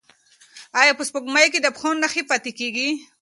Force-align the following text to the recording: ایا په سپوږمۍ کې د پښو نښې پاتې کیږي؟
ایا 0.79 0.93
په 0.97 1.03
سپوږمۍ 1.07 1.47
کې 1.53 1.59
د 1.61 1.67
پښو 1.75 1.89
نښې 2.01 2.23
پاتې 2.29 2.51
کیږي؟ 2.59 2.89